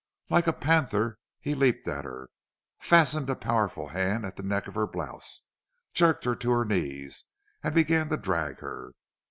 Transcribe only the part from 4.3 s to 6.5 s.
the neck of her blouse, jerked her to